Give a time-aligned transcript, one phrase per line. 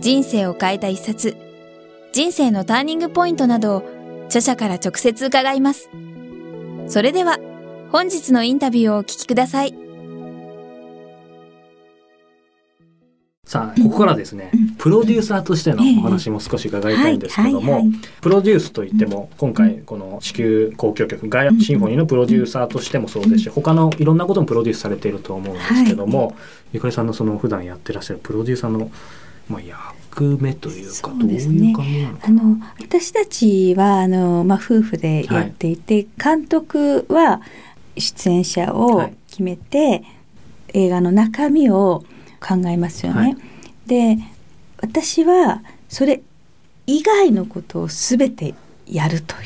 [0.00, 1.36] 人生を変えた一冊、
[2.12, 3.82] 人生のターニングポイントなどを
[4.26, 5.90] 著者から直接伺います。
[6.88, 7.38] それでは、
[7.90, 9.84] 本日のインタビューをお聞きください。
[13.54, 17.84] さあここからですね、うん、プロデューサーとしてのお話も少し伺いたいんですけども、
[18.20, 26.34] プロデュースといっても今回この地球交響曲ガイアシンフォニーのプロデューサーとしてもそうですし他のいろんなこともプロデュースされていると思うんですけども、はい、
[26.72, 28.90] ゆかりさんのその普段やってらっしゃるプロデューサーの
[29.48, 37.42] まあ、役目というかどういう感じなのあの私たちはあの、まあ、夫婦でやっていて、はい、監督は
[37.96, 40.04] 出演者を決めて、はい、
[40.74, 42.04] 映画の中身を
[42.40, 43.20] 考えますよね。
[43.20, 43.36] はい、
[43.86, 44.18] で
[44.80, 46.22] 私はそれ
[46.86, 48.54] 以外のことを全て
[48.86, 49.38] やるとい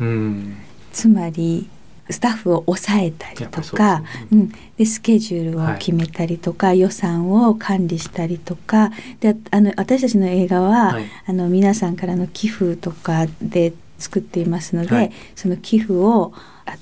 [0.00, 0.04] う。
[0.04, 0.56] うん。
[0.92, 1.68] つまり
[2.10, 8.90] スタッフを抑えたりとか、うね、うん、でスケジュールを決めたりとか、はい、予算を管理したりとか
[9.20, 16.32] であの私たちの映画は、はい、あの皆さんからの寄付とかで作っていますので、はい、その寄付を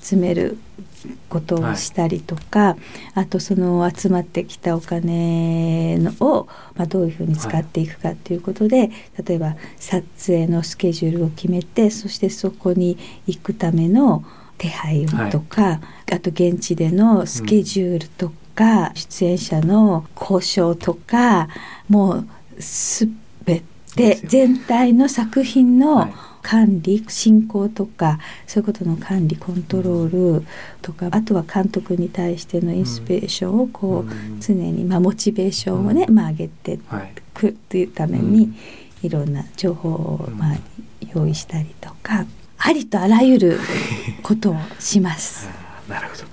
[0.01, 0.57] 集める
[1.29, 2.77] ことをしたりとか、はい、
[3.15, 8.91] あとその集まってきたお金のを、まあ、どういうふうに使っていくかということで、はい、
[9.25, 14.23] 例えば撮影のスケジュールを決めてそしてそこに行くための
[14.57, 21.47] 手配とか、はい、あと現地でのスケジュールとか、うん、出演者の交渉とか
[21.89, 22.23] も
[22.57, 23.07] うす
[23.43, 23.63] べ
[23.95, 30.45] て全体の作品の管理進行とかそういうことの管理コントロール
[30.83, 36.79] とか、うん、あとは監督に対してのインスピレーションをこう、うん、常に、まあ、モチベーションをね、まあ、上げてい
[37.33, 38.53] くというために、
[39.01, 40.57] いろんな情報を、まあ、
[41.15, 42.25] 用意したりとか。
[42.67, 43.59] ありとあらゆる
[44.23, 45.47] ことをします。
[45.87, 46.23] なるほど。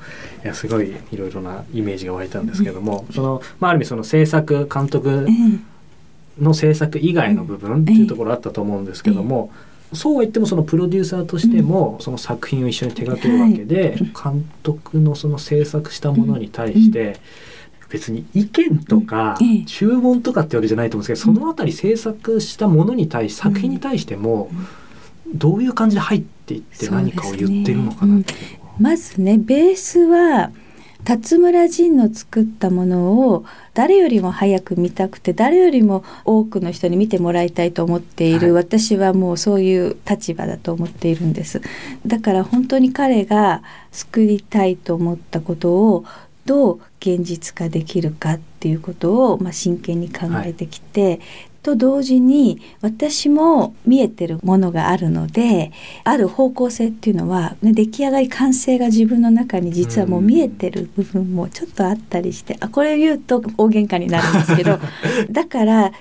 [0.44, 5.28] いやすごいいろいろなイメージが湧いたんですけども、そのまあある意味その制作監督
[6.41, 9.50] の制作以外の部分っていうところあったと思うんですけども、
[9.93, 17.20] そうは言ってもそのプロデューサーとしてもその作品を一緒に手掛けるわけで、監督のその制作したものに対して
[17.91, 24.50] 別に意見とか注文とかってわけじゃないと思うんですけど、そのあたり制作したものに対し作品に対しても、
[25.34, 28.25] どういう感じで入っていって何かを言ってるのかなね
[28.78, 28.81] う。
[28.81, 30.50] ん、まずねベースは
[31.04, 33.44] 辰村仁の作ったものを
[33.75, 41.60] 誰よりも早く見たくて誰よりも多くの人に見てもらいたいと思っている、はい、私はもうそういう立場だと思っているんです。
[42.06, 46.04] だから本当に彼が作りたいと思ったことを
[46.44, 51.20] どう現実化できるかっていうことを、まあ、真剣に考えてきて、はい、
[51.62, 55.73] と同時に私も見えてるものがあるので
[56.05, 64.78] ある方向性っていうのは、ね、出来上がり完成が自分の中に実はもう見えてる部分もちょっとあったりしてあこれ言うと大喧嘩になるんですけど
[65.31, 65.93] だから違う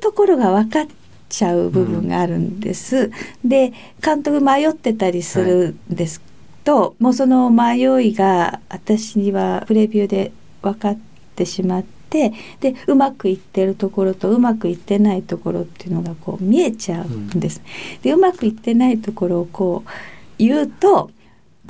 [0.00, 0.86] ところが分かっ
[1.28, 3.10] ちゃう部分があるんです。
[3.42, 3.72] うん、で
[4.04, 6.22] 監督迷ってたりするんです
[6.64, 10.98] と、はい、もうその迷いが私にはプレビューで分かっ
[11.34, 11.97] てしまって。
[12.10, 17.62] てでうまくいってるところとうまくいってないところっていうのがこう見えちゃうんです。
[17.96, 19.90] うん、でうまくいってないところをこう
[20.38, 21.10] 言うと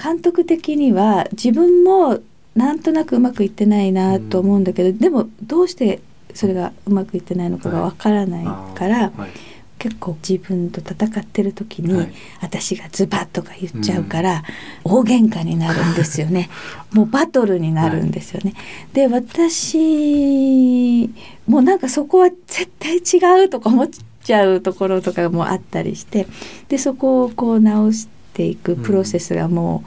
[0.02, 2.20] 監督的には自分も
[2.54, 6.00] なんとなくうまくいってないなと思うんだけど、うん、でもどうして
[6.34, 9.47] それがうまくいってないのかがわからないから、はいはい
[9.78, 14.42] 結構自分と戦ってる時に、はい、私がズバッとか言っちゃうから、
[14.84, 16.50] うん、大喧嘩になるんですよね
[16.92, 18.52] もうバトルになるんですよね。
[18.54, 21.08] はい、で私
[21.46, 23.88] もうなんかそこは絶対違うとか思っ
[24.24, 26.26] ちゃうところとかもあったりして
[26.68, 29.84] でそこをこう直していくプロセスがも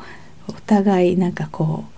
[0.48, 1.91] うお互いなんかこう。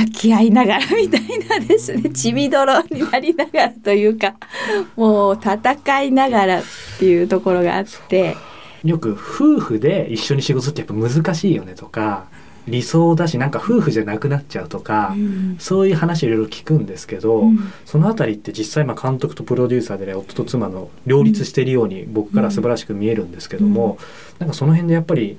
[0.00, 4.34] かき合いながらみたいなですね 血みどろになりながらというか
[4.96, 6.64] もう戦いながらっ
[6.98, 8.36] ていうところがあって。
[8.82, 12.24] よく夫婦で一緒に仕事ってやっぱ難しいよねとか
[12.66, 23.98] 理想だしなんか夫婦じゃなくなっちゃうとか、うん、そういう話いろいろ聞くんですけど、うん、その辺りって実際まあ監督とプロデューサーで、ね、夫と妻の両立しているように僕から素晴らしく見えるんですけども、
[24.32, 25.36] うん、なんかその辺でやっぱり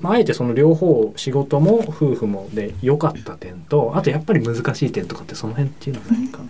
[0.00, 6.40] まあ、あえてその両方仕事も夫婦もで良かった点とあとやっぱり難しい点とかってその辺っていうのは何か、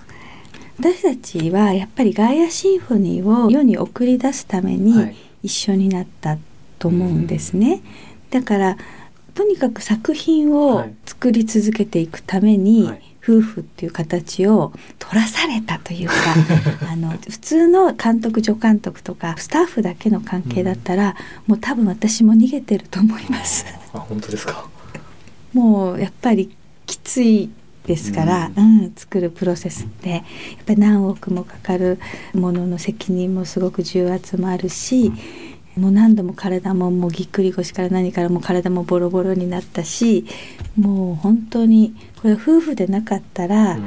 [0.78, 4.94] 私たちはやっぱりガイアシンフォニーを世に送り出すために
[5.42, 6.38] 一緒になった
[6.78, 7.70] と思うんですね。
[7.70, 7.82] はい、
[8.30, 8.76] だから
[9.34, 16.14] とにかく作品を作り続けていくために、はい、夫婦っていう形を取らされたというか
[16.90, 21.14] あの普通の監督助監督とかスタッフだけの関係だったら、うん、
[21.52, 23.66] もう多分私も逃げてると思います。
[23.92, 24.66] あ本当ですか？
[25.52, 26.50] もうやっぱり
[26.86, 27.50] きつい
[27.86, 30.22] ですから、うん、うん、作るプロセスってやっ
[30.66, 31.98] ぱり何億もかかる
[32.34, 35.12] ものの責任もすごく重圧もあるし、
[35.76, 40.26] もう何度も体ももうぎっくり腰から何からも体もボロボロになったし
[40.78, 43.78] もう本当にこれ夫婦でなかったら、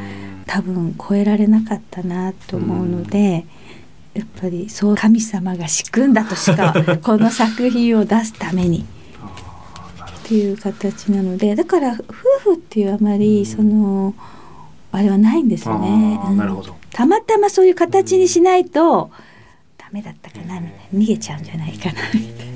[0.47, 3.45] 多分超えられなかったなと思うので。
[4.13, 8.85] やっぱりそう神様が仕組んだとしか この作品を出すために
[10.23, 14.13] っていう形なのでだから夫婦っていうあまりその、
[14.91, 16.19] あれはないんですよね。
[16.91, 19.32] たまたまそういう形にしないと、ダ
[19.93, 22.53] メだったかなみたいな逃げちゃうんじゃないかなみたいな。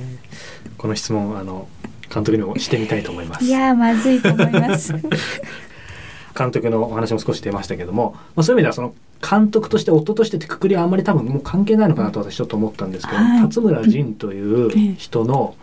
[0.78, 1.68] この質問あの
[2.14, 3.46] 監督にもしてみたいと思います。
[3.46, 4.94] いやまずいと思います。
[6.38, 8.94] 監督のお話も少し出ましたけども、まあ、そういう意味ではその
[9.28, 15.56] 監督として夫としてってくくりはあんまり多分もう関係ないのかなと私ちょっと思ったんですけど、はい、辰村仁という人の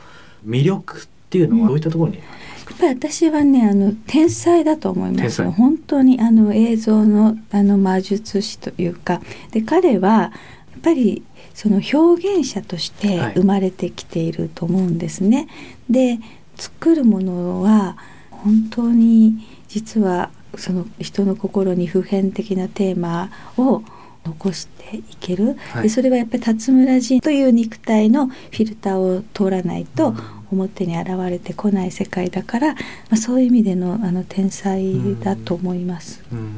[0.46, 5.48] 魅力っていうのはどういったところに、やっぱり私はねあの天才だと思います。
[5.50, 9.20] 本当にあの映像のあの魔術師というか。
[9.52, 10.32] で彼はや
[10.78, 11.22] っぱり
[11.54, 15.36] その表現者として生まれてきていると思うんですね。
[15.36, 15.42] は
[15.90, 16.18] い、で
[16.56, 17.96] 作るものは
[18.30, 23.82] 本当に実はその人の心に普遍的なテーマを
[24.24, 30.14] 残していける、はい、でそれはやっぱり辰村仁という肉体のフィルターを通らないと
[30.50, 32.80] 表に現れてこない世界だから、ま
[33.12, 36.24] あ、そういう意味でのあの天才だと思います。
[36.32, 36.48] うんうんう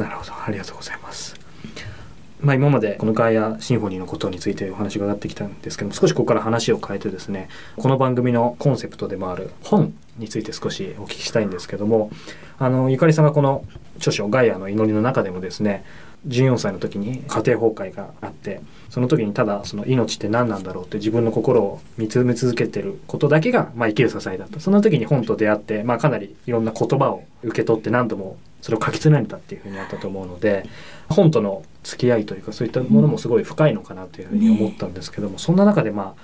[0.00, 1.43] ん、なるほどありがとうございます。
[2.44, 12.10] まあ、今までこのガイアシンフォニーのことについてお話が伺ってきたんですけども少しここから話を変えてですねこの番組のコンセプトでもある本について少しお聞きしたいんですけども
[12.58, 13.64] あのゆかりさんがこの
[13.96, 15.84] 著書「ガイアの祈り」の中でもですね
[16.28, 24.60] 14歳の時に家庭崩壊があってその時にただその命って何なんだろうって自分の心を見つめ続けてることだけが、まあ、生きる支えだった。
[24.60, 30.66] その時に本と出会って、まあ、かなりいろんな言葉を受け取って何度もそれを書き連ねたっていうふうにあったと思うので
[31.10, 36.16] 本との付き合いというかそういったものもすごい深いのかなというふうに思ったんですけども、そんな中でま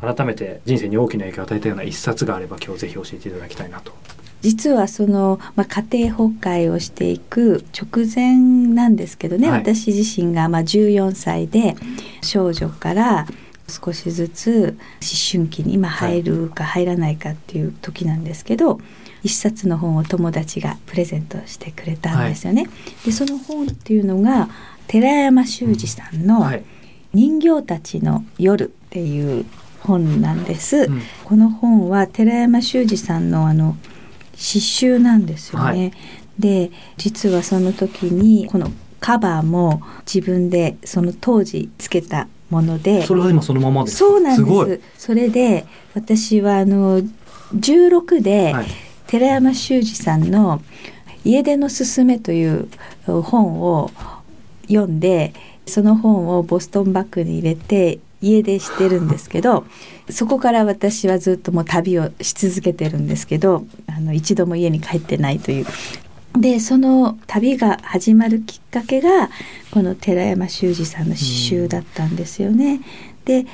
[0.00, 3.92] あ改めて人生に大きな影響を与えたような一冊があれば今日ぜひ教えていただきたいなと。
[4.40, 8.36] 実はその、まあ、家庭崩壊をしていく直前
[8.74, 11.74] なんですけどね、はい、私自身がまあ14歳で
[12.22, 13.26] 少女から
[13.68, 18.80] 少しずつ思春期に今入るか入らないかっていう時なんですけど、はい、
[19.24, 22.62] 一冊の本を友達がプレゼントしてくれたんですよね。
[22.62, 24.48] はい、でその本っていうのが
[24.88, 26.50] 寺山修司さんの
[27.14, 29.44] 「人形たちの夜」っていう
[29.80, 30.76] 本なんです。
[30.76, 33.76] うん、この本は寺山修司さんのあの
[34.32, 35.64] 刺繍なんですよね。
[35.64, 35.92] はい、
[36.38, 39.82] で実はその時にこのカバーも
[40.12, 43.04] 自分でその当時つけたもので。
[43.04, 45.06] それは今そのままですそうなんです。
[45.06, 47.02] それで私はあの
[47.54, 48.54] 16で、
[49.06, 50.60] 寺山修司さんの
[51.24, 52.68] 「家出のすすめ」という
[53.06, 53.90] 本を
[54.68, 55.32] 読んで
[55.66, 59.66] その本をボストンバッグに入れて家出してるんですけど
[60.10, 65.66] そこから私はずっともう旅をし続けてるんですけどあの一度も家に帰ってないという。
[66.36, 69.30] でその旅が始まるきっかけが
[69.72, 72.80] この寺山修司さんの詩集だったんですよね。
[73.24, 73.46] で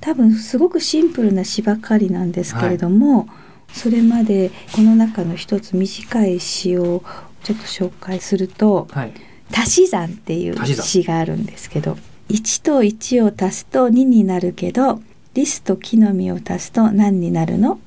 [0.00, 3.26] 多分すごくシンプルな詩ばかりなんですけれども、はい、
[3.72, 7.02] それまでこの中の一つ短い詩を
[7.42, 9.12] ちょっと紹介すると「はい、
[9.52, 11.96] 足し算」っていう詩があるんですけど
[12.28, 15.02] 1と1を足すと2になるけど
[15.34, 17.80] リスと木の実を足すと何になるの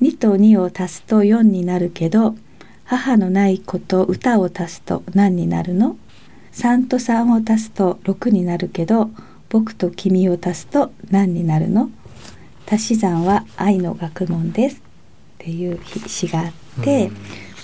[0.00, 2.34] ?2 と2を足すと4になるけど
[2.84, 5.96] 母のない子と歌を足すと何になるの
[6.52, 9.10] ?3 と3を足すと6になるけど
[9.50, 11.90] 僕と君を足すと何になるの？
[12.66, 14.80] 足し算は愛の学問ですっ
[15.38, 16.52] ていう詩があっ
[16.82, 17.10] て、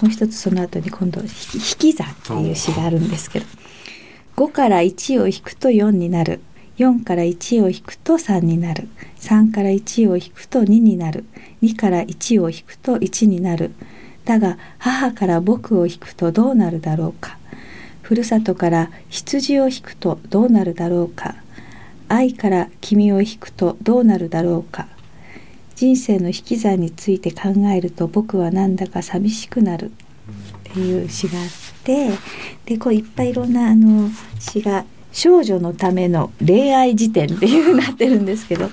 [0.00, 1.28] もう一つその後に今度引
[1.78, 3.46] き算っていう詩があるんですけど
[4.36, 6.40] 5から1を引くと4になる。
[6.78, 8.88] 4から1を引くと3になる。
[9.18, 11.26] 3から1を引くと2になる。
[11.62, 13.72] 2から1を引くと1になる。
[14.24, 17.36] だが母から僕を引くとどうなるだろうか。
[18.00, 21.34] ふるさとから羊を引くとどうなるだろうか。
[22.08, 24.88] 愛から君を引くとどうなるだろうか。
[25.80, 29.92] 人生の引き算について考えると僕はなんだか寂しくなる。
[30.70, 32.10] っていう詩があってて
[32.66, 38.68] でこういっぱいいろんなあの詩が少女のための恋愛辞典っていうふうになってるんですけど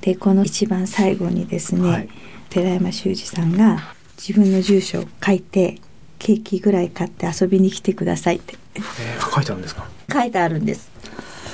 [0.00, 2.08] でこの一番最後にですね、はい、
[2.48, 5.76] 寺山修司さんが自分の住所を書いて
[6.18, 9.86] ケーキぐらい買って遊びに来てくださいって、えー、書いてあるんですか？
[10.10, 10.90] 書いてあるんです。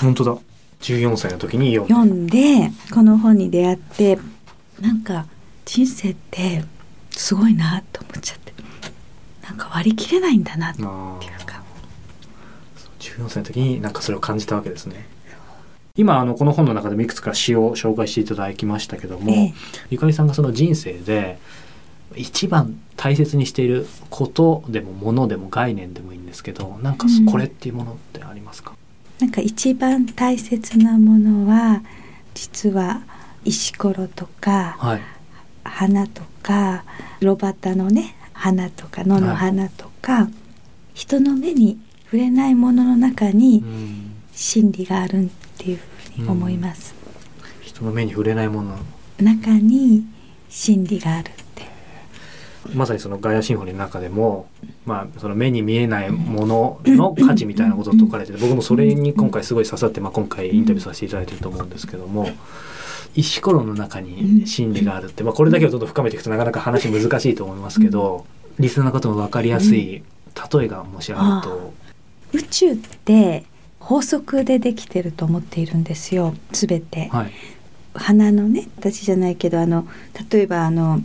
[0.00, 0.36] 本当だ。
[0.80, 4.18] 14歳の時に読んでこの本に出会って
[4.82, 5.26] なんか
[5.64, 6.64] 人生って
[7.10, 8.52] すごいなと思っちゃって。
[9.44, 10.88] なんか割り切れないんだなっていう
[11.46, 11.62] か。
[12.98, 15.06] 14歳の時になんかそれを感じたわけですね。
[15.94, 19.54] 今あのこの本の中でもいくつか詩を紹介していただきましたけども、ええ、
[19.90, 21.38] ゆかりさんがその人生で
[22.16, 28.72] 一番大切にしていることでもものでも概念でもいいんですけどなんかこれっていうものってありますか、
[29.20, 31.82] うん、なんか一番大切なものは
[32.32, 33.02] 実は
[33.44, 35.00] 石ころとか、はい、
[35.64, 36.84] 花とか
[37.20, 40.28] ロバタのね花とか野の花とか、はい、
[40.94, 43.64] 人の目に触れないものの中に
[44.32, 46.94] 真理があるっていうふうに思います。
[47.62, 48.76] 人の目に触れないもの。
[49.18, 50.04] 中に
[50.48, 51.30] 真理がある
[52.74, 54.46] まさにそのガイアシンフォニーの中でも、
[54.86, 62.28] まあ、その目に見えないものの価値みたいなことを説かれてて僕もそれに今回すごい刺さって、まあ、今回インタビューさせていただいてると思うんですけども
[63.14, 68.26] 石ころの中に真理があるって、まあ、これだけをちょっと深めていくとなかなか話難しいと思いますけど
[68.58, 70.02] リスナーの方も分かりやすい
[70.52, 71.72] 例えがもしあると。
[72.32, 73.44] 宇宙って
[73.78, 76.34] 法則でできてると思っているんですよ。
[76.52, 77.32] 全て、はい、
[77.94, 79.86] 花のね私じゃないけどあの
[80.30, 81.00] 例えばあの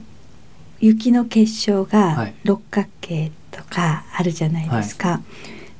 [0.80, 5.22] 雪の結晶が六角形とかあるじゃないですか、はい、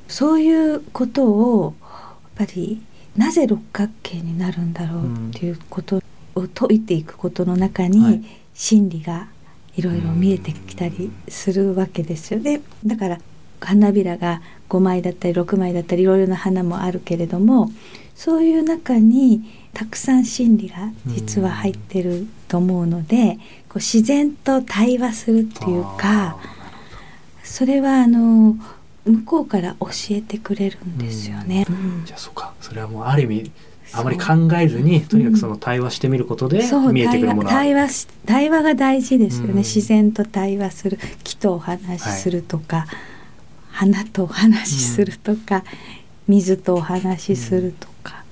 [0.08, 1.74] そういうことを
[2.38, 2.82] やっぱり
[3.16, 6.02] なぜ六角形になるんだろうっていうこと
[6.38, 9.28] を解いていくことの中に真理が
[9.76, 12.60] いろいろ見えてきたりするわけですよね。
[12.84, 13.18] だから
[13.60, 17.70] 花びらが5枚だったり6枚だったりいろいろな花もあるけれども
[18.14, 19.42] そういう中に
[19.74, 26.38] たくさん真理が実は入ってると思うのでこう自然と対話するっていうか
[27.42, 28.56] それはあの
[29.04, 31.66] 向こうから教えてくれるんですよね。
[32.04, 32.52] じゃあそうか。
[32.60, 33.52] それはもうある意味
[33.92, 42.86] あまり考えずにとにかくその対話してみることで見えてくるもの対話対話が大事ですよね、自然と対話する木とお話しするとか、
[43.70, 45.64] はい、花とお話しするとか、
[46.26, 48.24] 水とお話しするとか、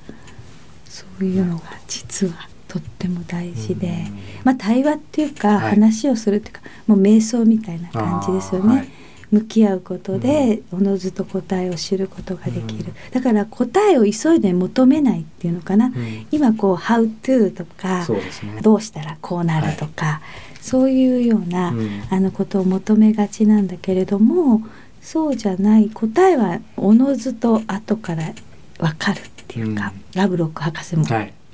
[0.84, 4.06] そういうのが実はとっても大事で、
[4.44, 8.76] まあ対話っていうか、話をするっていうかもう瞑想みたいな感じですよね。
[8.76, 8.88] はい、
[9.30, 20.21] 向き合うことでおのずと答えを知ることができる、だから答えを急いで求めないっていうのかな、うん、今こう「how to」とか、ね、どうしたらこうなるとか、は
[20.54, 24.62] い、そういうような、うん、あのことを求めがちなんだけれども
[25.02, 28.33] そうじゃない答えはおのずと後から
[28.78, 31.04] 分かるっていうか、うん、ラブロック博士も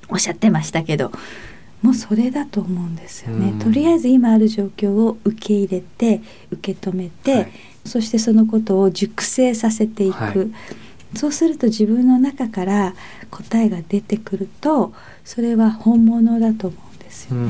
[0.09, 1.14] おっしゃってましたけど、はい、
[1.82, 7.52] もうそれだと思うんですよね、うん、とりあえず今ある状況を受け入れて受け止めて、はい、
[7.84, 12.94] そしてそのことを熟成させていく、はい、そうすると自分の中から
[13.30, 17.40] 答えが出てくるとそれは本物だと思うんですよね。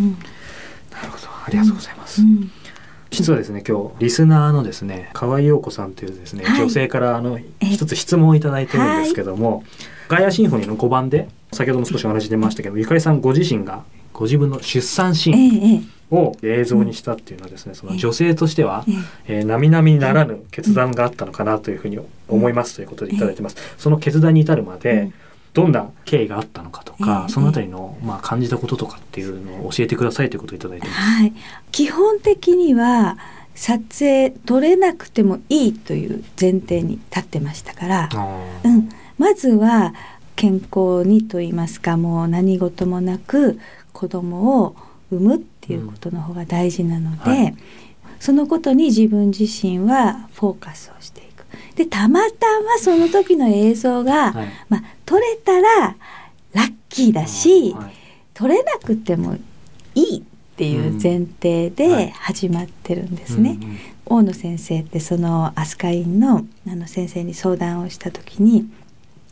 [0.00, 0.18] うん、
[0.90, 1.28] なるほど。
[1.46, 2.22] ありがとうございます。
[3.10, 9.64] 実はですね今日リスナーのですね河合陽子さんというですね、はい、女性からあの一つ質問を頂いてるんですけども、はい、
[10.08, 18.84] ガイアシンフォニーの5番で先ほども少しお話出ましたけどゆかりさんご自身がご自分の出産シーンを映像にしたっていうのはですねその女性としては、
[19.26, 23.56] えー、並々ならぬ決断があったのかなというふうに思いますということでいただいてます。
[23.78, 25.10] その決断に至るまで、
[25.54, 31.00] どんな経緯があったのかとか、えー、そのあたりの、まあ、感じたこととかっていうのを教えてくださいということをいただいてます。
[31.00, 31.32] はい、
[31.70, 33.18] 基本的には
[33.54, 38.08] 撮影撮れなくてもいいという前提に立ってましたから、
[38.64, 39.94] うん、まずは
[40.36, 43.58] 健康にと言いますかもう何事もなく
[43.92, 44.76] 子供を
[45.10, 47.42] 産むっていうことの方が大事なので、うん。
[47.44, 47.56] はい、
[48.18, 51.44] そのことに自分自身はフォーカスをしていく。
[51.76, 55.96] でたまたまその時の映像が、はい、まあ、撮れたら
[56.52, 57.92] ラッキーだし、はい、
[58.34, 59.36] 撮れなくても
[59.94, 60.22] いいっ
[60.56, 63.58] ていう前提で始まってるんですね。
[63.60, 68.68] うんはい、大野先生ってその飛鳥院のあの先生に相談をした時に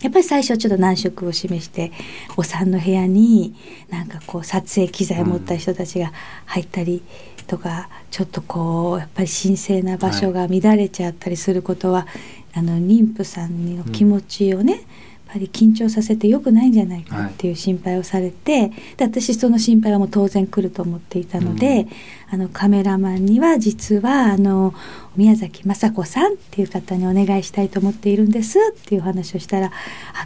[0.03, 1.93] やっぱり最初ちょっと難色を示して
[2.37, 3.55] お産の部屋に
[3.91, 6.13] なんかこう撮影機材を持った人たちが
[6.47, 7.03] 入ったり
[7.47, 14.83] とか、ちょっとこうやっぱり神聖な場所が乱れちゃったりすることは、はい、あの妊婦さんの気持ちをね、やっ
[15.33, 21.87] ぱり緊張させて良くないんじゃないかっていう心配をされて、はい、で私その心配はもう当然来ると思っていたので、
[22.33, 24.75] うん、あのカメラマンには実はあの
[25.17, 29.73] 宮崎雅子さんっていう方にお願いしたいと思っているんですっていう話をしたらあ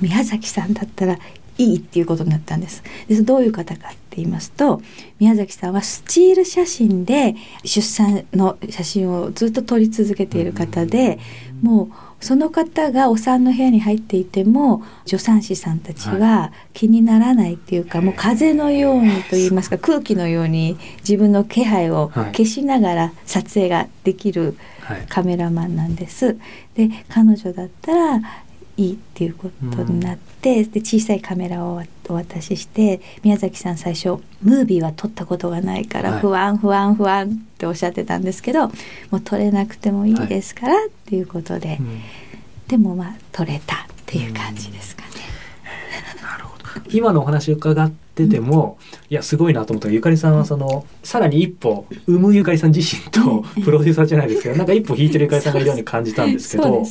[0.01, 1.19] 宮崎さんだったら
[1.57, 2.83] いいっていうことになったんです。
[3.07, 4.83] でどういう方かって言いますと
[5.21, 11.21] 宮崎さんはスチール写真で出産の写真をずっと撮り続けている方で、
[11.65, 11.85] も
[12.21, 24.59] うその方がお産の部屋に入っていても助産師さんたちは気にならないっていうか、はい、もう風のようにといいますか空気のように自分の気配を消しながら撮影ができる
[25.09, 26.37] カメラマンなんです。
[26.75, 28.21] で彼女だったら
[28.77, 38.73] いいっていうことになって、うん、で小さいカメラをお渡しして宮崎さん最初ムービーは撮ったことがないから不安、不安不安っておっしゃってたんですけども
[39.19, 42.01] う撮れなくてもいいですから、っていうことで、うん、
[42.69, 45.09] でもまあ撮れたっていう感じですかね。
[46.23, 46.65] なるほど。
[46.91, 48.79] 今のお話伺ってても、
[49.11, 56.87] いやすごいなと思ったゆかりさんはそのさらに一歩産むゆかりさん自身と プロデューサーじゃないですけどなんか一歩引いてるゆかりさんがいるように感じたんですけどね、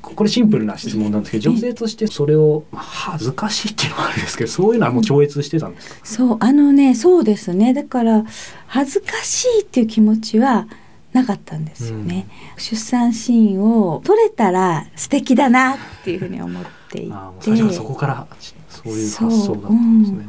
[0.00, 5.94] これシンプルな質問なんですけど女性としてそれを、まあ、恥ずかしいっていうのはあるんですけどそういうのはもう超越してたんですか？
[6.04, 7.74] そうあのねそうですね。
[7.74, 8.24] だから
[8.66, 10.66] 恥ずかしいっていう気持ちは
[11.12, 17.14] なかったんですよね、うん、出産シーンを撮れたら素敵だなっていうふうに思っていて。
[17.40, 18.26] 最初そこから
[18.68, 20.26] そういう発想だったんですね、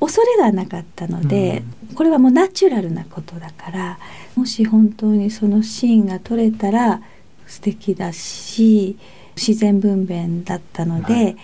[0.00, 3.98] 恐れがなかったので、うん、これはもうナチュラルなことだから
[4.36, 7.02] もし本当にそのシーンが撮れたら
[7.46, 8.96] 素敵だし
[9.36, 11.36] 自然分娩だったので、はい、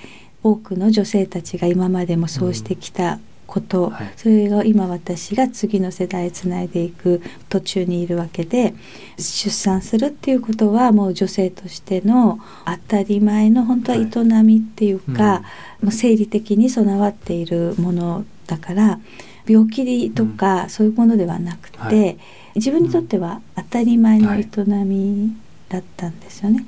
[0.42, 3.90] 多くの女性たちが今までもそうしてきたこと、うん。
[3.90, 8.74] はい、それが今私が次の世代へつないでいく途中にいるわけで
[9.16, 15.42] 出産するっていうことはもう女性としての当たり前の本当は営みっていうか、はいうん、
[15.86, 19.00] もう生理的に備わっているものだから
[19.46, 22.18] 病気とかそういうものではなくて、うんはい、
[22.56, 24.46] 自分にとっては当たり前の営
[24.84, 25.36] み
[25.68, 26.66] だったんですよね。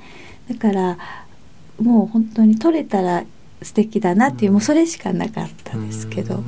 [0.49, 0.99] だから
[1.81, 3.25] もう本当に取れたら
[3.63, 6.37] 素敵だなっていう、もうそれしかなかったですけど。
[6.37, 6.41] な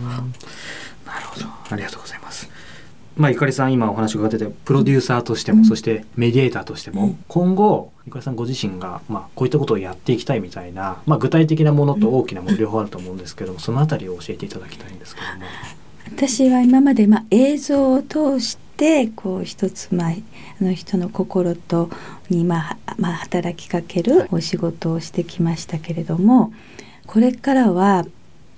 [1.21, 1.47] るほど。
[1.71, 2.28] ありがとうございます。
[3.19, 15.45] まあ、ゆかりさん今お話伺っててプロデューサーとしても、うん、そしてメディエーターとしても、うん、今後ゆかりさんご自身が、まあ、こういったことをやっていきたいみたいな、まあ、具体的なものと大きなもの両方あると思うんですけども、そのあたりを教えていただきたいんですけども。
[16.17, 20.13] 私は今まで、まあ、映像を通してこう一つ、まあ、
[20.61, 21.91] あの人の心と
[22.31, 26.43] に、まあまあ、働きかけるお仕事をしてきましたけれども。
[26.43, 26.51] はい
[27.09, 28.05] これからは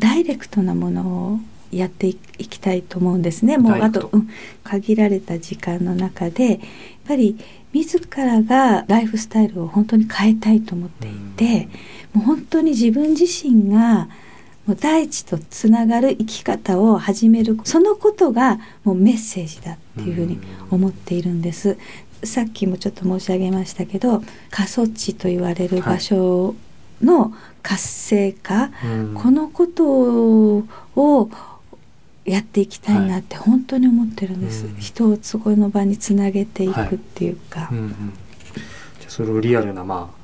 [0.01, 1.38] ダイレクトなものを
[1.72, 3.59] やっていきたいと思うんですね。
[3.59, 4.28] もうあと、うん、
[4.64, 6.59] 限られた時間の中でやっ
[7.06, 7.37] ぱり
[7.72, 11.68] 自らがライフスタイルを本当に変えたいと思っていて、
[12.12, 14.09] もう本当に自分自身が
[14.66, 20.38] もう大地とつながる生き方を始めるそのことがもうメッセージだっていうふうに
[20.70, 21.78] 思っているんです。
[22.22, 26.54] さっきもちょっと申し上げましたけど過疎地と言われる場所
[27.02, 30.62] の活性化、うん、このこと
[30.94, 31.30] を
[32.24, 37.76] やっていきたいなって本当に思ってるんです、はい、人をそこの場につなげていくっていうか、はい。
[37.76, 38.12] うんうん、
[39.00, 40.20] じゃそれをリアルなまあ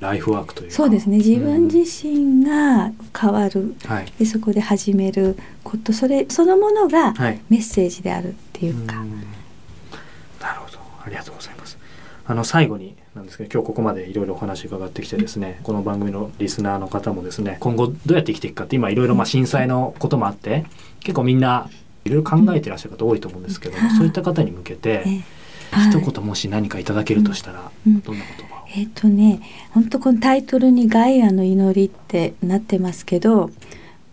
[0.00, 1.16] ライフワークというそうですね。
[1.16, 3.74] 自分自身が変わる、うん、
[4.18, 5.92] でそこで始めること。
[5.92, 7.14] それそのものが
[7.48, 9.08] メッセージであるっていうか、はい、
[10.40, 10.78] なるほど。
[11.04, 11.78] ありがとうございます。
[12.26, 20.66] あの最後になんですけど今日ここまでいろいろお話伺ってきてですねこの番組のリスナーの方もですね今後どうやって生きていくかって今いろいろまあ震災のこともあって
[21.00, 21.68] 結構みんな
[22.04, 25.04] いろいろ考えてらっしゃる方多いと思うんですけども、そういった方に向けて、
[25.90, 33.50] 一言もし何かいただけるとしたら、どんな言葉えっ、とね本当このタイトルに「ガイアの祈り」ってなってますけど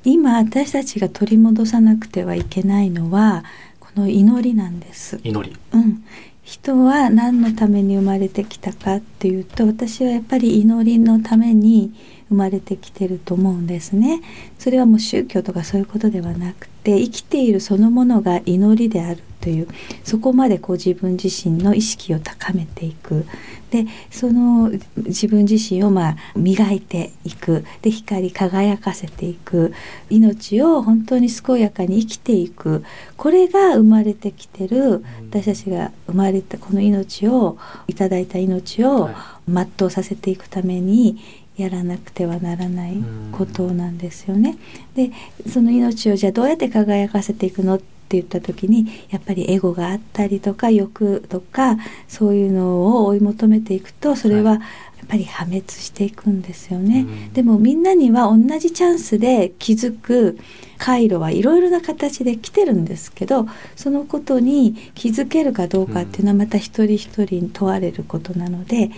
[0.06, 3.44] 今私たちが取り戻さなくてはいけないのは
[3.80, 5.20] この祈りなんです。
[5.24, 6.04] 祈り、うん、
[6.44, 11.94] 人は何のために生まれてきたかっていうと私はやっぱり祈りのために
[12.30, 14.22] 生まれてきてると思うんですね。
[14.58, 19.68] それはもう宗教とかそういうことではなくて生きているそのものが祈りであるという
[20.04, 23.26] そこまでこう自分自身の意識を高めていく。
[23.70, 27.64] でその自分自身をまあ磨いていく。
[27.84, 29.74] で光り輝かせていく。
[30.10, 32.84] 命を本当に健やかに生きていく。
[33.18, 39.12] これが生まれてきてる私たちが生まれたこの命をいただいた命を
[39.48, 41.20] 全うさせていくために
[41.58, 42.98] やらなくてはならない
[43.32, 44.58] ことなんですよね。
[44.96, 45.12] で
[45.48, 54.62] その命をじゃあどうやって輝かせていくのって言った時にやっぱりエゴがあったりとか欲とかそういうのを追い求めていくとそれはやっ
[55.08, 60.38] ぱり破滅していくんですよね、うん、でもみんなには同じチャンスで気づく
[60.78, 68.92] 回路はいろいろな形で来てるんですけどそのことに気づけるかどうかっていうのはまた一人一人に問われることなので。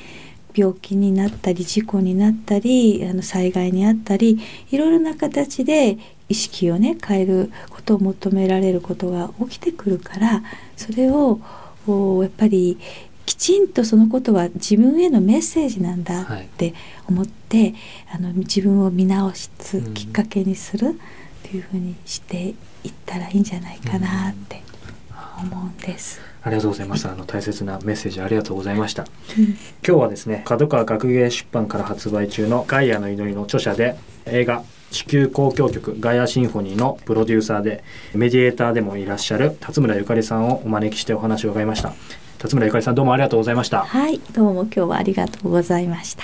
[0.58, 4.40] 病気になったり事故になったりあの災害にあったり
[4.72, 5.98] いろいろな形で
[6.30, 10.42] 意識をね変えることを求められることが起きてくるから
[10.76, 11.40] それを
[12.22, 12.80] やっぱり
[13.26, 16.26] きちんとそのことは自分へのメッセージなんだっ
[16.58, 16.74] て
[17.08, 17.76] 思って、はい、
[18.16, 20.94] あの自分を見直すきっかけにするっ
[21.44, 24.64] ていうふうにしていったらいいんじゃないかなって
[25.42, 26.20] 思うんです。
[26.48, 27.12] ありがとうございました。
[27.12, 29.04] あの大切なメッセージありがとうございました。
[29.04, 37.84] うん、今日はですね、角川学芸出版から発売中のガイアの祈りの著者で映画地球交響曲ガイアシンフォニーのプロデューサーで
[38.14, 41.94] メディエーターでもいらっしゃる辰村ゆかりさんをお招きしてお話を伺いました。
[42.38, 43.80] 辰村ゆかりさんどうもありがとうございました。
[43.80, 46.24] はい、どうも今日はありがとうございました。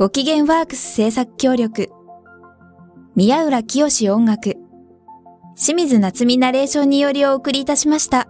[0.00, 1.90] ご機嫌ワークス制作協力、
[3.16, 4.56] 宮浦清音楽、
[5.56, 8.26] 清水夏美ナレーションによりお送りいたしました。